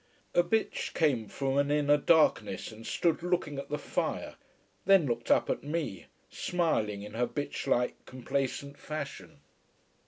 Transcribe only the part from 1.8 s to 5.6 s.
darkness and stood looking at the fire, then looked up